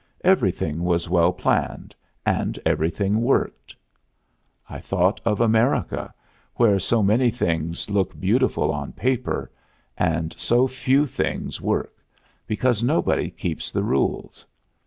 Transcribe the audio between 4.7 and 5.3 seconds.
thought